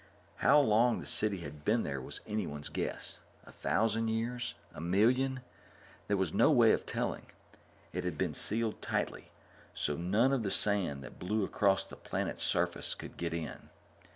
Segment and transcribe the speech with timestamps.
[0.37, 3.19] How long the city had been there was anyone's guess.
[3.45, 4.55] A thousand years?
[4.73, 5.41] A million?
[6.07, 7.27] There was no way of telling.
[7.93, 9.29] It had been sealed tightly,
[9.75, 13.69] so none of the sand that blew across the planet's surface could get in.